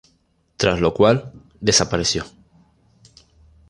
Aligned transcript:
Tras 0.57 0.79
lo 0.81 0.95
cual 0.95 1.31
"desapareció". 1.59 2.25